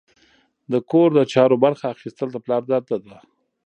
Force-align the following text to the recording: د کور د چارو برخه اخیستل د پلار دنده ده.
د 0.71 0.73
کور 0.91 1.09
د 1.15 1.19
چارو 1.33 1.55
برخه 1.65 1.85
اخیستل 1.95 2.27
د 2.31 2.37
پلار 2.45 2.61
دنده 2.69 2.97
ده. 3.05 3.17